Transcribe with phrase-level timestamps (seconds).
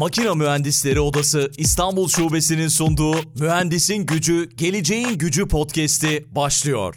[0.00, 6.96] Makina Mühendisleri Odası İstanbul Şubesi'nin sunduğu Mühendisin Gücü, Geleceğin Gücü podcast'i başlıyor.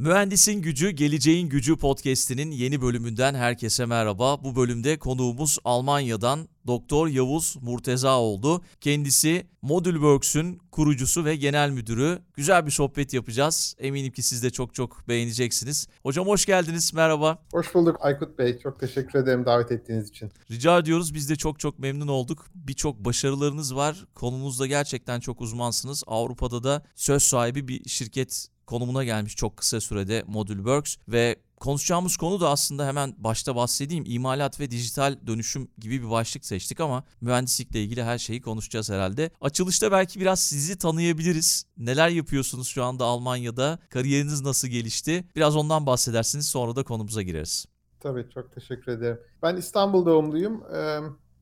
[0.00, 4.44] Mühendisin Gücü, Geleceğin Gücü podcast'inin yeni bölümünden herkese merhaba.
[4.44, 8.62] Bu bölümde konuğumuz Almanya'dan Doktor Yavuz Murteza oldu.
[8.80, 12.18] Kendisi Modülworks'ün kurucusu ve genel müdürü.
[12.34, 13.74] Güzel bir sohbet yapacağız.
[13.78, 15.88] Eminim ki siz de çok çok beğeneceksiniz.
[16.02, 16.94] Hocam hoş geldiniz.
[16.94, 17.38] Merhaba.
[17.52, 18.58] Hoş bulduk Aykut Bey.
[18.58, 20.30] Çok teşekkür ederim davet ettiğiniz için.
[20.50, 21.14] Rica ediyoruz.
[21.14, 22.46] Biz de çok çok memnun olduk.
[22.54, 24.06] Birçok başarılarınız var.
[24.14, 26.02] Konumuzda gerçekten çok uzmansınız.
[26.06, 32.40] Avrupa'da da söz sahibi bir şirket konumuna gelmiş çok kısa sürede Modülworks ve konuşacağımız konu
[32.40, 34.04] da aslında hemen başta bahsedeyim.
[34.06, 39.30] İmalat ve dijital dönüşüm gibi bir başlık seçtik ama mühendislikle ilgili her şeyi konuşacağız herhalde.
[39.40, 41.64] Açılışta belki biraz sizi tanıyabiliriz.
[41.78, 43.78] Neler yapıyorsunuz şu anda Almanya'da?
[43.88, 45.24] Kariyeriniz nasıl gelişti?
[45.36, 47.66] Biraz ondan bahsedersiniz sonra da konumuza gireriz.
[48.00, 49.20] Tabii çok teşekkür ederim.
[49.42, 50.64] Ben İstanbul doğumluyum.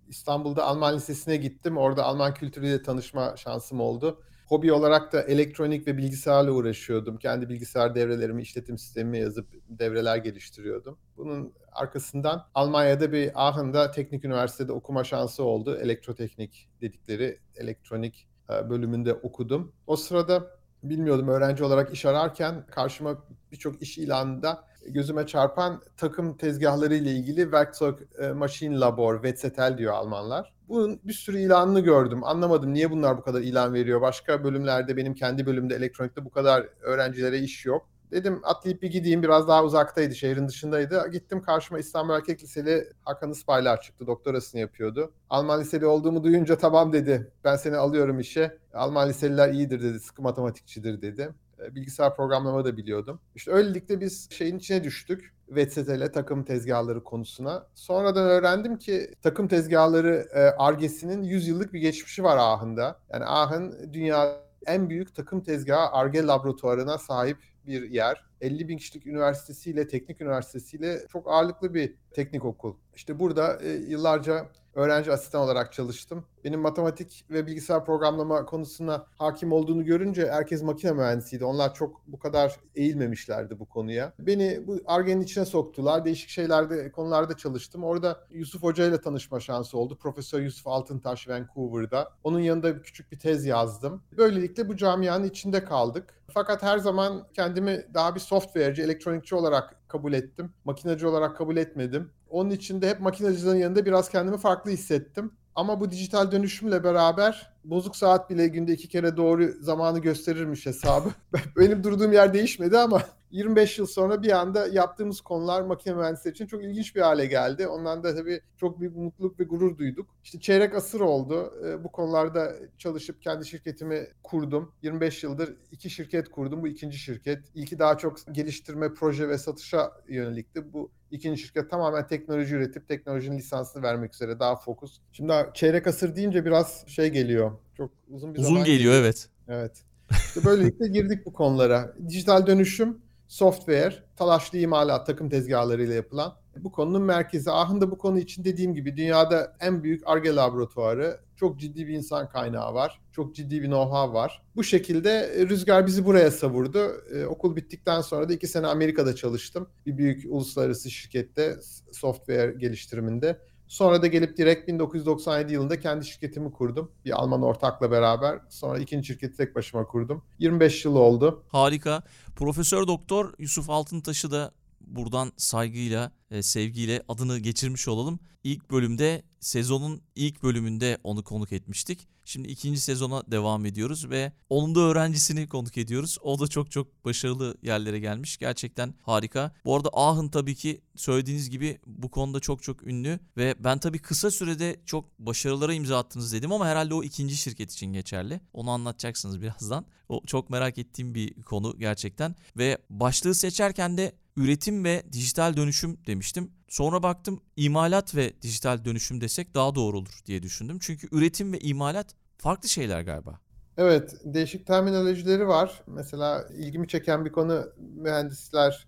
[0.08, 1.77] İstanbul'da Alman Lisesi'ne gittim.
[1.77, 7.18] Orada Alman kültürüyle tanışma şansım oldu hobi olarak da elektronik ve bilgisayarla uğraşıyordum.
[7.18, 10.98] Kendi bilgisayar devrelerimi, işletim sistemimi yazıp devreler geliştiriyordum.
[11.16, 15.76] Bunun arkasından Almanya'da bir Aachen'da teknik üniversitede okuma şansı oldu.
[15.76, 19.72] Elektroteknik dedikleri elektronik e, bölümünde okudum.
[19.86, 26.94] O sırada bilmiyordum öğrenci olarak iş ararken karşıma birçok iş ilanında gözüme çarpan takım tezgahları
[26.94, 30.55] ile ilgili Werkzeug e, Machine Labor, Wetzetel diyor Almanlar.
[30.69, 32.25] Bunun bir sürü ilanını gördüm.
[32.25, 34.00] Anlamadım niye bunlar bu kadar ilan veriyor.
[34.00, 37.89] Başka bölümlerde benim kendi bölümde elektronikte bu kadar öğrencilere iş yok.
[38.11, 41.09] Dedim atlayıp bir gideyim biraz daha uzaktaydı şehrin dışındaydı.
[41.12, 45.12] Gittim karşıma İstanbul Erkek Liseli Hakan Ispaylar çıktı doktorasını yapıyordu.
[45.31, 48.59] Alman liseli olduğumu duyunca tamam dedi ben seni alıyorum işe.
[48.75, 51.34] Alman liseliler iyidir dedi sıkı matematikçidir dedi.
[51.64, 53.20] E, bilgisayar programlama da biliyordum.
[53.34, 55.34] İşte öylelikle biz şeyin içine düştük.
[55.51, 57.66] VTTL takım tezgahları konusuna.
[57.75, 63.00] Sonradan öğrendim ki takım tezgahları e, argesinin 100 yıllık bir geçmişi var Aachen'da.
[63.12, 67.38] Yani Aachen dünya en büyük takım tezgahı arge laboratuvarına sahip
[67.69, 68.29] bir yer.
[68.41, 72.75] 50 bin kişilik üniversitesiyle, teknik üniversitesiyle çok ağırlıklı bir teknik okul.
[72.95, 76.25] İşte burada e, yıllarca öğrenci asistan olarak çalıştım.
[76.45, 81.45] Benim matematik ve bilgisayar programlama konusuna hakim olduğunu görünce herkes makine mühendisiydi.
[81.45, 84.12] Onlar çok bu kadar eğilmemişlerdi bu konuya.
[84.19, 86.05] Beni bu Arge'nin içine soktular.
[86.05, 87.85] Değişik şeylerde, konularda çalıştım.
[87.85, 89.99] Orada Yusuf Hoca ile tanışma şansı oldu.
[89.99, 92.12] Profesör Yusuf Altıntaş Vancouver'da.
[92.25, 94.03] Onun yanında küçük bir tez yazdım.
[94.17, 96.18] Böylelikle bu camianın içinde kaldık.
[96.34, 100.55] Fakat her zaman kendimi daha bir software'ci, elektronikçi olarak kabul ettim.
[100.65, 102.12] Makinacı olarak kabul etmedim.
[102.31, 105.38] Onun için de hep makinacıların yanında biraz kendimi farklı hissettim.
[105.58, 111.08] Ama bu dijital dönüşümle beraber bozuk saat bile günde iki kere doğru zamanı gösterirmiş hesabı.
[111.56, 116.46] Benim durduğum yer değişmedi ama 25 yıl sonra bir anda yaptığımız konular makine mühendisleri için
[116.46, 117.66] çok ilginç bir hale geldi.
[117.66, 120.06] Ondan da tabii çok büyük mutluluk ve gurur duyduk.
[120.24, 121.54] İşte çeyrek asır oldu.
[121.64, 124.72] Ee, bu konularda çalışıp kendi şirketimi kurdum.
[124.82, 126.62] 25 yıldır iki şirket kurdum.
[126.62, 127.38] Bu ikinci şirket.
[127.54, 130.72] İlki daha çok geliştirme, proje ve satışa yönelikti.
[130.72, 135.00] Bu ikinci şirket tamamen teknoloji üretip teknolojinin lisansını vermek üzere daha fokus.
[135.12, 137.52] Şimdi çeyrek asır deyince biraz şey geliyor.
[137.76, 139.28] Çok uzun bir uzun zaman geliyor, geliyor evet.
[139.48, 139.84] Evet.
[140.10, 141.94] İşte böylelikle girdik bu konulara.
[142.08, 142.98] Dijital dönüşüm
[143.28, 147.50] software, talaşlı imalat, takım tezgahlarıyla yapılan bu konunun merkezi.
[147.50, 151.20] Ahın bu konu için dediğim gibi dünyada en büyük ARGE laboratuvarı.
[151.36, 153.00] Çok ciddi bir insan kaynağı var.
[153.12, 154.42] Çok ciddi bir know-how var.
[154.56, 156.78] Bu şekilde e, rüzgar bizi buraya savurdu.
[157.14, 159.69] Ee, okul bittikten sonra da iki sene Amerika'da çalıştım.
[159.86, 161.56] Bir büyük uluslararası şirkette
[161.92, 163.38] software geliştiriminde.
[163.69, 166.92] Sonra da gelip direkt 1997 yılında kendi şirketimi kurdum.
[167.04, 168.40] Bir Alman ortakla beraber.
[168.48, 170.25] Sonra ikinci şirketi tek başıma kurdum.
[170.38, 171.44] 25 yıl oldu.
[171.48, 172.02] Harika.
[172.36, 178.21] Profesör Doktor Yusuf Altıntaş'ı da buradan saygıyla, e, sevgiyle adını geçirmiş olalım.
[178.44, 182.09] İlk bölümde sezonun ilk bölümünde onu konuk etmiştik.
[182.25, 186.19] Şimdi ikinci sezona devam ediyoruz ve onun da öğrencisini konuk ediyoruz.
[186.23, 188.38] O da çok çok başarılı yerlere gelmiş.
[188.38, 189.52] Gerçekten harika.
[189.64, 193.99] Bu arada Ahın tabii ki söylediğiniz gibi bu konuda çok çok ünlü ve ben tabii
[193.99, 198.41] kısa sürede çok başarılara imza attınız dedim ama herhalde o ikinci şirket için geçerli.
[198.52, 199.87] Onu anlatacaksınız birazdan.
[200.08, 205.99] O çok merak ettiğim bir konu gerçekten ve başlığı seçerken de üretim ve dijital dönüşüm
[206.06, 206.50] demiştim.
[206.69, 210.79] Sonra baktım imalat ve dijital dönüşüm desek daha doğru olur diye düşündüm.
[210.81, 213.40] Çünkü üretim ve imalat farklı şeyler galiba.
[213.76, 215.82] Evet, değişik terminolojileri var.
[215.87, 218.87] Mesela ilgimi çeken bir konu mühendisler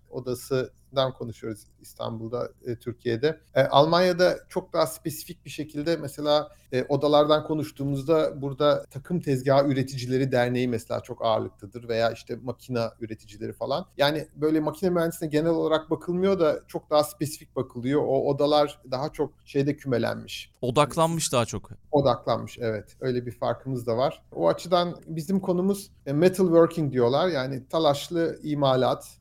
[0.91, 3.39] odasından konuşuyoruz İstanbul'da, e, Türkiye'de.
[3.55, 10.31] E, Almanya'da çok daha spesifik bir şekilde mesela e, odalardan konuştuğumuzda burada takım tezgahı üreticileri
[10.31, 13.85] derneği mesela çok ağırlıktadır veya işte makina üreticileri falan.
[13.97, 18.01] Yani böyle makine mühendisliğine genel olarak bakılmıyor da çok daha spesifik bakılıyor.
[18.01, 20.51] O odalar daha çok şeyde kümelenmiş.
[20.61, 21.69] Odaklanmış daha çok.
[21.91, 22.95] Odaklanmış evet.
[22.99, 24.21] Öyle bir farkımız da var.
[24.31, 27.27] O açıdan bizim konumuz e, metal working diyorlar.
[27.27, 29.20] Yani talaşlı imalat,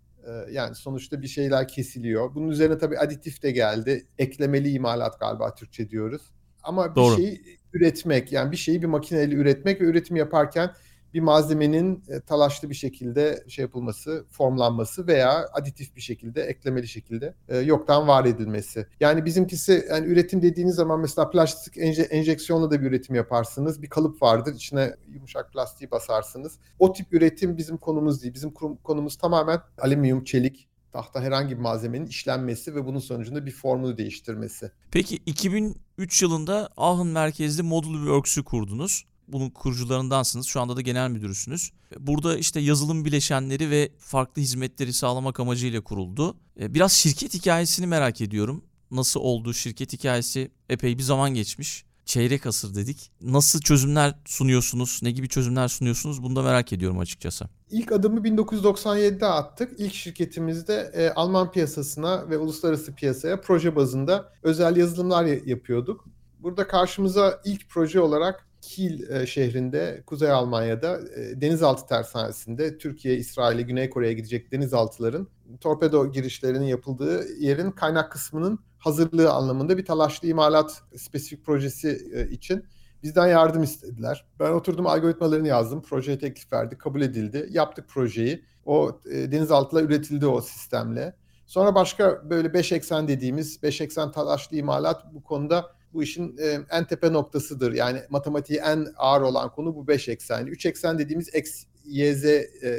[0.51, 2.35] yani sonuçta bir şeyler kesiliyor.
[2.35, 4.07] Bunun üzerine tabii aditif de geldi.
[4.19, 6.23] Eklemeli imalat galiba Türkçe diyoruz.
[6.63, 7.17] Ama bir Doğru.
[7.17, 10.71] şeyi üretmek yani bir şeyi bir makineyle üretmek ve üretim yaparken
[11.15, 17.35] bir malzemenin e, talaşlı bir şekilde şey yapılması, formlanması veya aditif bir şekilde, eklemeli şekilde
[17.49, 18.87] e, yoktan var edilmesi.
[19.01, 23.83] Yani bizimkisi yani üretim dediğiniz zaman mesela plastik enje, enjeksiyonla da bir üretim yaparsınız.
[23.83, 26.59] Bir kalıp vardır, içine yumuşak plastiği basarsınız.
[26.79, 28.35] O tip üretim bizim konumuz değil.
[28.35, 28.51] Bizim
[28.85, 34.71] konumuz tamamen alüminyum, çelik, tahta herhangi bir malzemenin işlenmesi ve bunun sonucunda bir formunu değiştirmesi.
[34.91, 40.47] Peki 2003 yılında Aachen merkezli Model Works'ü kurdunuz bunun kurucularındansınız.
[40.47, 41.71] Şu anda da genel müdürüsünüz.
[41.99, 46.37] Burada işte yazılım bileşenleri ve farklı hizmetleri sağlamak amacıyla kuruldu.
[46.61, 48.65] E, biraz şirket hikayesini merak ediyorum.
[48.91, 51.85] Nasıl oldu şirket hikayesi epey bir zaman geçmiş.
[52.05, 53.11] Çeyrek asır dedik.
[53.23, 55.01] Nasıl çözümler sunuyorsunuz?
[55.03, 56.23] Ne gibi çözümler sunuyorsunuz?
[56.23, 57.49] Bunu da merak ediyorum açıkçası.
[57.71, 59.81] İlk adımı 1997'de attık.
[59.81, 66.05] İlk şirketimizde e, Alman piyasasına ve uluslararası piyasaya proje bazında özel yazılımlar yapıyorduk.
[66.39, 73.63] Burada karşımıza ilk proje olarak Kiel e, şehrinde Kuzey Almanya'da e, denizaltı tersanesinde Türkiye, İsrail'e,
[73.63, 75.29] Güney Kore'ye gidecek denizaltıların
[75.61, 82.65] torpedo girişlerinin yapıldığı yerin kaynak kısmının hazırlığı anlamında bir talaşlı imalat spesifik projesi e, için
[83.03, 84.27] bizden yardım istediler.
[84.41, 87.49] Ben oturdum algoritmalarını yazdım, projeye teklif verdi, kabul edildi.
[87.51, 88.45] Yaptık projeyi.
[88.65, 91.15] O denizaltılar üretildi o sistemle.
[91.47, 96.59] Sonra başka böyle 5 eksen dediğimiz 5 eksen talaşlı imalat bu konuda bu işin e,
[96.71, 97.73] en tepe noktasıdır.
[97.73, 100.51] Yani matematiği en ağır olan konu bu 5 eksenli.
[100.51, 102.25] 3 eksen dediğimiz x, y, z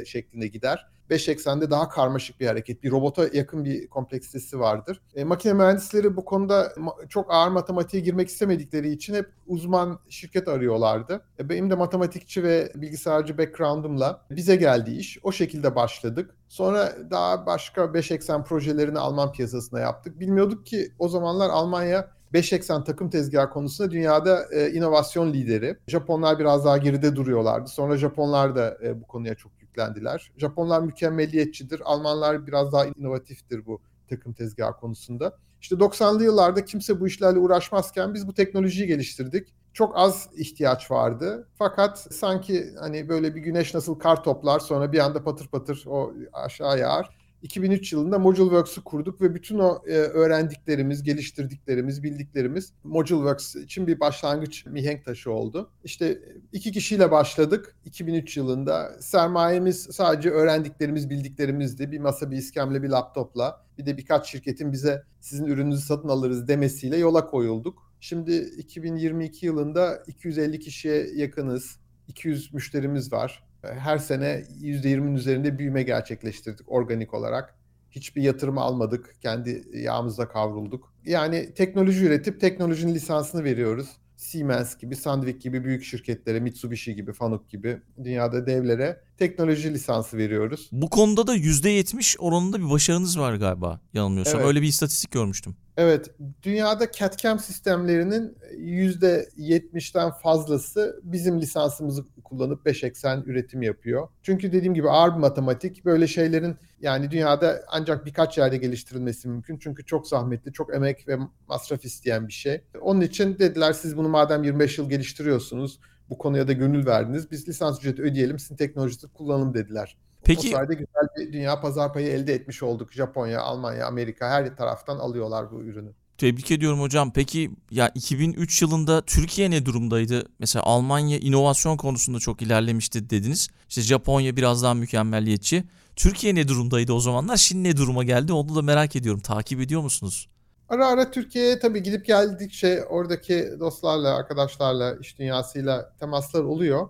[0.06, 0.92] şeklinde gider.
[1.12, 2.82] 5 eksende daha karmaşık bir hareket.
[2.82, 5.00] Bir robota yakın bir kompleksitesi vardır.
[5.14, 6.72] E, makine mühendisleri bu konuda
[7.08, 11.24] çok ağır matematiğe girmek istemedikleri için hep uzman şirket arıyorlardı.
[11.38, 15.18] E, benim de matematikçi ve bilgisayarcı background'ımla bize geldi iş.
[15.22, 16.34] O şekilde başladık.
[16.48, 20.20] Sonra daha başka 5 eksen projelerini Alman piyasasına yaptık.
[20.20, 25.76] Bilmiyorduk ki o zamanlar Almanya 5 eksen takım tezgahı konusunda dünyada e, inovasyon lideri.
[25.86, 27.68] Japonlar biraz daha geride duruyorlardı.
[27.68, 30.32] Sonra Japonlar da e, bu konuya çok yüklendiler.
[30.36, 31.82] Japonlar mükemmeliyetçidir.
[31.84, 35.38] Almanlar biraz daha inovatiftir bu takım tezgahı konusunda.
[35.60, 39.54] İşte 90'lı yıllarda kimse bu işlerle uğraşmazken biz bu teknolojiyi geliştirdik.
[39.72, 41.48] Çok az ihtiyaç vardı.
[41.54, 46.12] Fakat sanki hani böyle bir güneş nasıl kar toplar sonra bir anda patır patır o
[46.32, 53.86] aşağı yağar 2003 yılında ModuleWorks'u kurduk ve bütün o e, öğrendiklerimiz, geliştirdiklerimiz, bildiklerimiz ModuleWorks için
[53.86, 55.70] bir başlangıç mihenk taşı oldu.
[55.84, 56.18] İşte
[56.52, 58.96] iki kişiyle başladık 2003 yılında.
[59.00, 61.92] Sermayemiz sadece öğrendiklerimiz, bildiklerimizdi.
[61.92, 63.64] Bir masa, bir iskemle, bir laptopla.
[63.78, 67.92] Bir de birkaç şirketin bize sizin ürününüzü satın alırız demesiyle yola koyulduk.
[68.00, 71.81] Şimdi 2022 yılında 250 kişiye yakınız.
[72.08, 77.54] 200 müşterimiz var her sene %20'nin üzerinde büyüme gerçekleştirdik organik olarak.
[77.90, 79.16] Hiçbir yatırım almadık.
[79.20, 80.94] Kendi yağımızda kavrulduk.
[81.04, 83.88] Yani teknoloji üretip teknolojinin lisansını veriyoruz.
[84.16, 90.68] Siemens gibi, Sandvik gibi büyük şirketlere, Mitsubishi gibi, Fanuc gibi dünyada devlere teknoloji lisansı veriyoruz.
[90.72, 94.40] Bu konuda da %70 oranında bir başarınız var galiba yanılmıyorsam.
[94.40, 94.48] Evet.
[94.48, 95.56] Öyle bir istatistik görmüştüm.
[95.76, 96.10] Evet,
[96.42, 104.08] dünyada CAD-CAM sistemlerinin %70'ten fazlası bizim lisansımızı kullanıp 5 eksen üretim yapıyor.
[104.22, 109.58] Çünkü dediğim gibi ağır bir matematik böyle şeylerin yani dünyada ancak birkaç yerde geliştirilmesi mümkün.
[109.58, 111.16] Çünkü çok zahmetli, çok emek ve
[111.48, 112.60] masraf isteyen bir şey.
[112.80, 115.78] Onun için dediler siz bunu madem 25 yıl geliştiriyorsunuz,
[116.10, 117.30] bu konuya da gönül verdiniz.
[117.30, 119.96] Biz lisans ücreti ödeyelim, sizin teknolojisi kullanalım dediler.
[120.24, 122.92] Peki, o sayede güzel bir dünya pazar payı elde etmiş olduk.
[122.92, 125.92] Japonya, Almanya, Amerika her taraftan alıyorlar bu ürünü.
[126.18, 127.12] Tebrik ediyorum hocam.
[127.12, 130.28] Peki ya 2003 yılında Türkiye ne durumdaydı?
[130.38, 133.48] Mesela Almanya inovasyon konusunda çok ilerlemişti dediniz.
[133.68, 135.64] İşte Japonya biraz daha mükemmelliyetçi.
[135.96, 137.36] Türkiye ne durumdaydı o zamanlar?
[137.36, 138.32] Şimdi ne duruma geldi?
[138.32, 139.20] Onu da merak ediyorum.
[139.20, 140.28] Takip ediyor musunuz?
[140.68, 146.88] Ara ara Türkiye'ye tabii gidip geldikçe oradaki dostlarla, arkadaşlarla, iş dünyasıyla temaslar oluyor.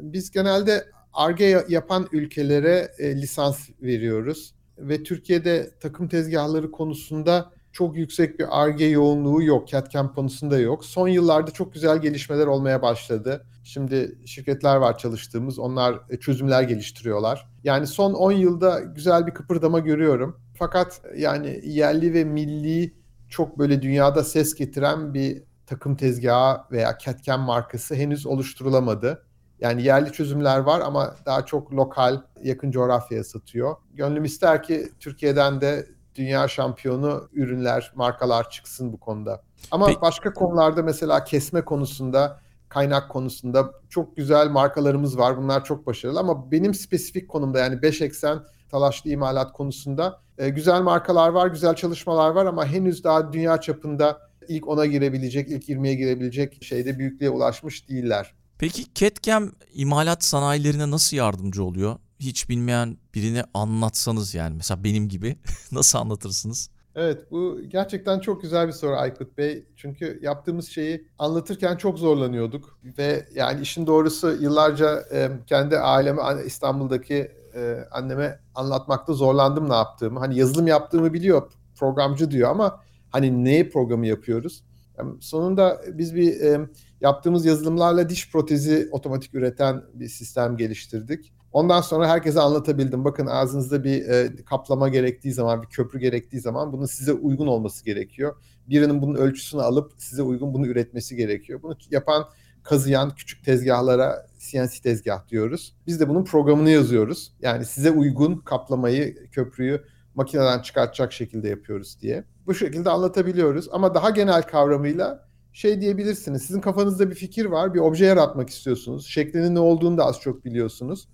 [0.00, 8.38] Biz genelde ARGE yapan ülkelere e, lisans veriyoruz ve Türkiye'de takım tezgahları konusunda çok yüksek
[8.38, 9.68] bir ARGE yoğunluğu yok.
[9.68, 10.84] CAD-CAM konusunda yok.
[10.84, 13.46] Son yıllarda çok güzel gelişmeler olmaya başladı.
[13.64, 15.58] Şimdi şirketler var çalıştığımız.
[15.58, 17.48] Onlar e, çözümler geliştiriyorlar.
[17.64, 20.40] Yani son 10 yılda güzel bir kıpırdama görüyorum.
[20.58, 22.99] Fakat yani yerli ve milli
[23.30, 29.22] çok böyle dünyada ses getiren bir takım tezgahı veya CAD-CAM markası henüz oluşturulamadı.
[29.60, 33.76] Yani yerli çözümler var ama daha çok lokal, yakın coğrafyaya satıyor.
[33.94, 39.42] Gönlüm ister ki Türkiye'den de dünya şampiyonu ürünler, markalar çıksın bu konuda.
[39.70, 40.00] Ama Peki.
[40.00, 45.36] başka konularda mesela kesme konusunda, kaynak konusunda çok güzel markalarımız var.
[45.36, 48.38] Bunlar çok başarılı ama benim spesifik konumda yani 5 eksen
[48.70, 54.30] talaşlı imalat konusunda e, güzel markalar var, güzel çalışmalar var ama henüz daha dünya çapında
[54.48, 58.34] ilk 10'a girebilecek, ilk 20'ye girebilecek şeyde büyüklüğe ulaşmış değiller.
[58.58, 61.96] Peki CAD-CAM imalat sanayilerine nasıl yardımcı oluyor?
[62.20, 65.36] Hiç bilmeyen birini anlatsanız yani mesela benim gibi
[65.72, 66.70] nasıl anlatırsınız?
[66.94, 69.64] Evet bu gerçekten çok güzel bir soru Aykut Bey.
[69.76, 72.78] Çünkü yaptığımız şeyi anlatırken çok zorlanıyorduk.
[72.98, 75.04] Ve yani işin doğrusu yıllarca
[75.46, 80.18] kendi aileme İstanbul'daki e, anneme anlatmakta zorlandım ne yaptığımı.
[80.18, 82.80] Hani yazılım yaptığımı biliyor programcı diyor ama
[83.10, 84.64] hani ne programı yapıyoruz?
[84.98, 86.68] Yani sonunda biz bir e,
[87.00, 91.32] yaptığımız yazılımlarla diş protezi otomatik üreten bir sistem geliştirdik.
[91.52, 93.04] Ondan sonra herkese anlatabildim.
[93.04, 97.84] Bakın ağzınızda bir e, kaplama gerektiği zaman, bir köprü gerektiği zaman bunun size uygun olması
[97.84, 98.36] gerekiyor.
[98.68, 101.62] Birinin bunun ölçüsünü alıp size uygun bunu üretmesi gerekiyor.
[101.62, 102.24] Bunu yapan,
[102.62, 105.76] kazıyan küçük tezgahlara CNC tezgah diyoruz.
[105.86, 107.32] Biz de bunun programını yazıyoruz.
[107.40, 112.24] Yani size uygun kaplamayı, köprüyü makineden çıkartacak şekilde yapıyoruz diye.
[112.46, 116.42] Bu şekilde anlatabiliyoruz ama daha genel kavramıyla şey diyebilirsiniz.
[116.42, 119.06] Sizin kafanızda bir fikir var, bir obje yaratmak istiyorsunuz.
[119.06, 121.08] Şeklinin ne olduğunu da az çok biliyorsunuz.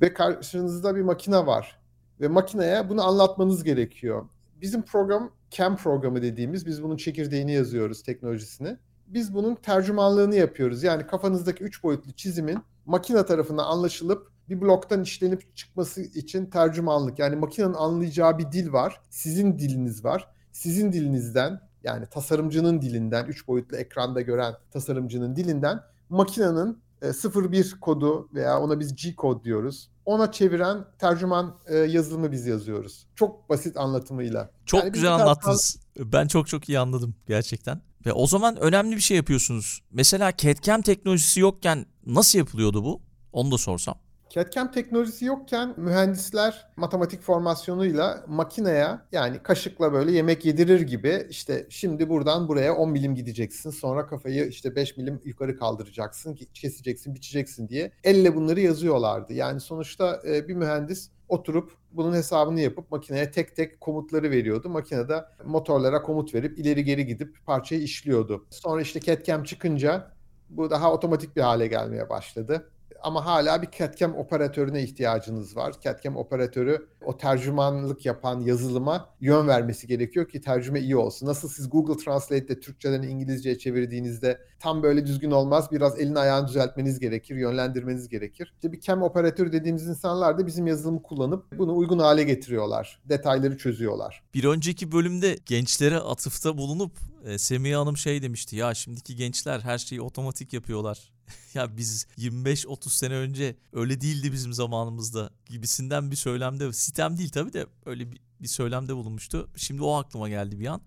[0.00, 1.80] Ve karşınızda bir makine var.
[2.20, 4.28] Ve makineye bunu anlatmanız gerekiyor.
[4.60, 8.76] Bizim program CAM programı dediğimiz, biz bunun çekirdeğini yazıyoruz, teknolojisini.
[9.06, 10.82] Biz bunun tercümanlığını yapıyoruz.
[10.82, 17.18] Yani kafanızdaki üç boyutlu çizimin makine tarafından anlaşılıp bir bloktan işlenip çıkması için tercümanlık.
[17.18, 19.00] Yani makinenin anlayacağı bir dil var.
[19.10, 20.28] Sizin diliniz var.
[20.52, 27.12] Sizin dilinizden yani tasarımcının dilinden, üç boyutlu ekranda gören tasarımcının dilinden makinenin e,
[27.52, 29.90] 01 kodu veya ona biz G kod diyoruz.
[30.04, 33.06] Ona çeviren tercüman e, yazılımı biz yazıyoruz.
[33.14, 34.50] Çok basit anlatımıyla.
[34.66, 35.78] Çok yani güzel anlattınız.
[35.98, 37.80] Ben çok çok iyi anladım gerçekten.
[38.06, 39.82] Ve o zaman önemli bir şey yapıyorsunuz.
[39.90, 43.02] Mesela CAD-CAM teknolojisi yokken nasıl yapılıyordu bu?
[43.32, 43.98] Onu da sorsam.
[44.30, 52.08] CAD-CAM teknolojisi yokken mühendisler matematik formasyonuyla makineye yani kaşıkla böyle yemek yedirir gibi işte şimdi
[52.08, 57.92] buradan buraya 10 milim gideceksin sonra kafayı işte 5 milim yukarı kaldıracaksın keseceksin biçeceksin diye
[58.04, 59.32] elle bunları yazıyorlardı.
[59.32, 64.68] Yani sonuçta bir mühendis oturup bunun hesabını yapıp makineye tek tek komutları veriyordu.
[64.68, 68.46] Makinede motorlara komut verip ileri geri gidip parçayı işliyordu.
[68.50, 70.12] Sonra işte CAD-CAM çıkınca
[70.48, 72.70] bu daha otomatik bir hale gelmeye başladı
[73.02, 75.74] ama hala bir CAD-CAM operatörüne ihtiyacınız var.
[75.84, 81.26] CAD-CAM operatörü o tercümanlık yapan yazılıma yön vermesi gerekiyor ki tercüme iyi olsun.
[81.26, 85.72] Nasıl siz Google Translate'de Türkçeden İngilizceye çevirdiğinizde tam böyle düzgün olmaz.
[85.72, 88.52] Biraz elini ayağını düzeltmeniz gerekir, yönlendirmeniz gerekir.
[88.54, 93.00] İşte bir CAM operatörü dediğimiz insanlar da bizim yazılımı kullanıp bunu uygun hale getiriyorlar.
[93.04, 94.22] Detayları çözüyorlar.
[94.34, 96.92] Bir önceki bölümde gençlere atıfta bulunup
[97.24, 101.15] e, Semih Hanım şey demişti ya şimdiki gençler her şeyi otomatik yapıyorlar
[101.54, 107.52] ya biz 25-30 sene önce öyle değildi bizim zamanımızda gibisinden bir söylemde sitem değil tabii
[107.52, 109.50] de öyle bir, bir söylemde bulunmuştu.
[109.56, 110.80] Şimdi o aklıma geldi bir an.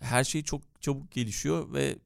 [0.00, 1.98] Her şey çok çabuk gelişiyor ve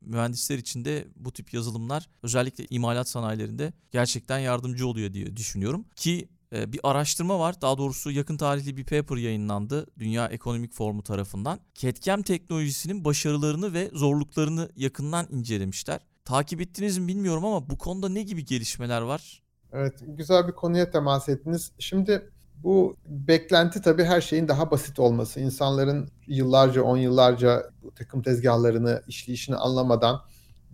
[0.00, 5.84] mühendisler için de bu tip yazılımlar özellikle imalat sanayilerinde gerçekten yardımcı oluyor diye düşünüyorum.
[5.96, 7.60] Ki e, bir araştırma var.
[7.60, 11.60] Daha doğrusu yakın tarihli bir paper yayınlandı Dünya Ekonomik Forumu tarafından.
[11.74, 16.00] CAD-CAM teknolojisinin başarılarını ve zorluklarını yakından incelemişler.
[16.24, 19.42] Takip ettiniz mi bilmiyorum ama bu konuda ne gibi gelişmeler var?
[19.72, 21.72] Evet, güzel bir konuya temas ettiniz.
[21.78, 25.40] Şimdi bu beklenti tabii her şeyin daha basit olması.
[25.40, 30.20] İnsanların yıllarca, on yıllarca takım tezgahlarını, işleyişini anlamadan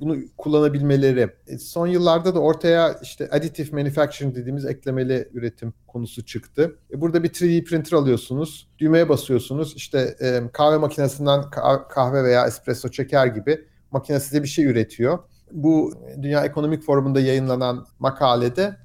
[0.01, 1.31] bunu kullanabilmeleri.
[1.47, 6.79] E, son yıllarda da ortaya işte additive manufacturing dediğimiz eklemeli üretim konusu çıktı.
[6.93, 9.77] E, burada bir 3D printer alıyorsunuz, düğmeye basıyorsunuz.
[9.77, 11.51] İşte e, kahve makinesinden
[11.89, 15.19] kahve veya espresso çeker gibi makine size bir şey üretiyor
[15.53, 18.77] bu Dünya Ekonomik Forumu'nda yayınlanan makalede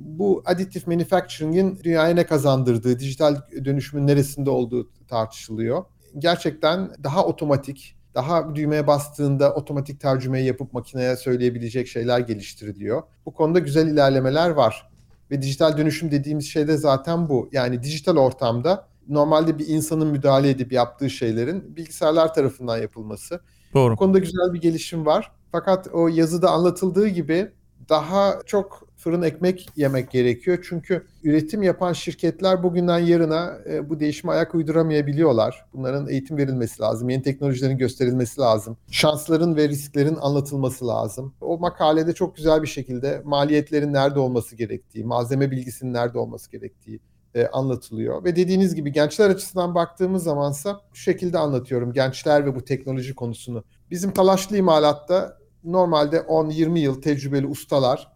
[0.00, 5.84] bu additive manufacturing'in dünyaya ne kazandırdığı, dijital dönüşümün neresinde olduğu tartışılıyor.
[6.18, 13.02] Gerçekten daha otomatik, daha düğmeye bastığında otomatik tercümeyi yapıp makineye söyleyebilecek şeyler geliştiriliyor.
[13.26, 14.90] Bu konuda güzel ilerlemeler var.
[15.30, 17.48] Ve dijital dönüşüm dediğimiz şey de zaten bu.
[17.52, 23.40] Yani dijital ortamda normalde bir insanın müdahale edip yaptığı şeylerin bilgisayarlar tarafından yapılması.
[23.74, 23.92] Doğru.
[23.92, 25.32] Bu konuda güzel bir gelişim var.
[25.52, 27.48] Fakat o yazıda anlatıldığı gibi
[27.88, 30.58] daha çok fırın ekmek yemek gerekiyor.
[30.68, 35.64] Çünkü üretim yapan şirketler bugünden yarına e, bu değişime ayak uyduramayabiliyorlar.
[35.74, 41.34] Bunların eğitim verilmesi lazım, yeni teknolojilerin gösterilmesi lazım, şansların ve risklerin anlatılması lazım.
[41.40, 47.00] O makalede çok güzel bir şekilde maliyetlerin nerede olması gerektiği, malzeme bilgisinin nerede olması gerektiği,
[47.34, 48.24] e, anlatılıyor.
[48.24, 53.64] Ve dediğiniz gibi gençler açısından baktığımız zamansa şu şekilde anlatıyorum gençler ve bu teknoloji konusunu.
[53.90, 58.12] Bizim talaşlı imalatta normalde 10-20 yıl tecrübeli ustalar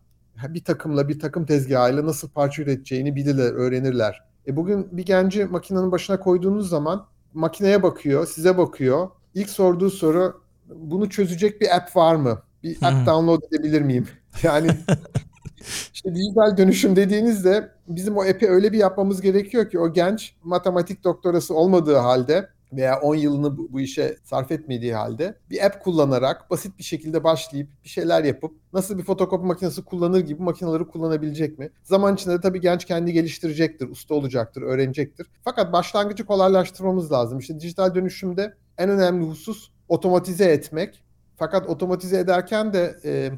[0.48, 4.24] bir takımla bir takım tezgahıyla nasıl parça üreteceğini bilirler, öğrenirler.
[4.46, 9.10] E bugün bir genci makinenin başına koyduğunuz zaman makineye bakıyor, size bakıyor.
[9.34, 10.42] İlk sorduğu soru
[10.74, 12.42] bunu çözecek bir app var mı?
[12.62, 14.08] Bir app download edebilir miyim?
[14.42, 14.68] Yani
[16.04, 21.04] işte dijital dönüşüm dediğinizde bizim o app'i öyle bir yapmamız gerekiyor ki o genç matematik
[21.04, 26.78] doktorası olmadığı halde veya 10 yılını bu, işe sarf etmediği halde bir app kullanarak basit
[26.78, 31.70] bir şekilde başlayıp bir şeyler yapıp nasıl bir fotokopi makinesi kullanır gibi makineleri kullanabilecek mi?
[31.82, 35.26] Zaman içinde de tabii genç kendi geliştirecektir, usta olacaktır, öğrenecektir.
[35.44, 37.38] Fakat başlangıcı kolaylaştırmamız lazım.
[37.38, 41.04] İşte dijital dönüşümde en önemli husus otomatize etmek.
[41.36, 43.30] Fakat otomatize ederken de e,